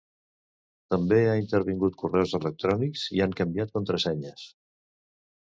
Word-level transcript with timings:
També 0.95 1.19
han 1.33 1.41
intervingut 1.41 1.99
correus 2.05 2.33
electrònics 2.39 3.05
i 3.19 3.23
han 3.27 3.37
canviat 3.43 3.77
contrasenyes. 3.79 4.49